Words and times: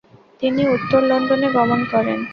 তিনি 0.41 0.61
উত্তর 0.75 1.01
লন্ডনে 1.09 1.47
গমণ 1.57 1.79
করেন। 1.91 2.19